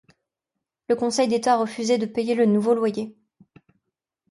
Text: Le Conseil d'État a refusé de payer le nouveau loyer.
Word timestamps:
Le 0.89 0.95
Conseil 0.95 1.27
d'État 1.27 1.53
a 1.53 1.57
refusé 1.57 1.99
de 1.99 2.07
payer 2.07 2.33
le 2.33 2.47
nouveau 2.47 2.73
loyer. 2.73 3.15